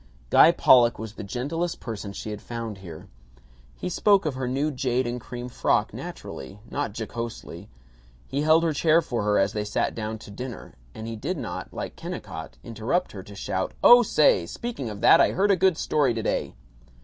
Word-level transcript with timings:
Guy 0.31 0.51
Pollock 0.51 0.97
was 0.97 1.13
the 1.13 1.23
gentlest 1.23 1.79
person 1.79 2.11
she 2.11 2.31
had 2.31 2.41
found 2.41 2.79
here. 2.79 3.05
He 3.77 3.87
spoke 3.87 4.25
of 4.25 4.33
her 4.33 4.47
new 4.47 4.71
jade 4.71 5.05
and 5.05 5.21
cream 5.21 5.47
frock 5.47 5.93
naturally, 5.93 6.57
not 6.67 6.93
jocosely; 6.97 7.69
he 8.27 8.41
held 8.41 8.63
her 8.63 8.73
chair 8.73 9.03
for 9.03 9.21
her 9.21 9.37
as 9.37 9.53
they 9.53 9.63
sat 9.63 9.93
down 9.93 10.17
to 10.17 10.31
dinner; 10.31 10.73
and 10.95 11.05
he 11.05 11.15
did 11.15 11.37
not, 11.37 11.71
like 11.71 11.95
Kennicott, 11.95 12.57
interrupt 12.63 13.11
her 13.11 13.21
to 13.21 13.35
shout, 13.35 13.75
"Oh 13.83 14.01
say, 14.01 14.47
speaking 14.47 14.89
of 14.89 15.01
that, 15.01 15.21
I 15.21 15.33
heard 15.33 15.51
a 15.51 15.55
good 15.55 15.77
story 15.77 16.15
today." 16.15 16.55